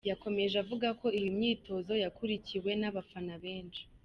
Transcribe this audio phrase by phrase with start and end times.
[0.09, 3.81] Yakomeje avuga ko iyi myitozo yakurikiwe n’abafana benshi.